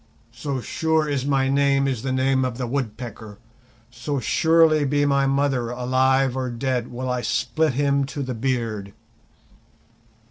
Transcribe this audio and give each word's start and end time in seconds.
So 0.33 0.61
sure 0.61 1.07
as 1.07 1.27
my 1.27 1.47
name 1.47 1.87
is 1.87 2.01
the 2.01 2.11
name 2.11 2.43
of 2.43 2.57
the 2.57 2.65
Woodpecker, 2.65 3.37
so 3.91 4.19
surely, 4.19 4.83
be 4.83 5.05
my 5.05 5.27
mother 5.27 5.69
alive 5.69 6.35
or 6.35 6.49
dead, 6.49 6.87
will 6.91 7.07
I 7.07 7.21
split 7.21 7.73
him 7.73 8.05
to 8.05 8.23
the 8.23 8.33
beard. 8.33 8.93